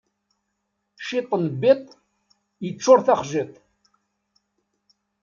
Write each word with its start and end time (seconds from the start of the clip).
Ciṭ 1.07 1.29
n 1.43 1.45
biṭ 1.61 1.83
iččuṛ 2.69 2.99
taxjiḍt. 3.05 3.53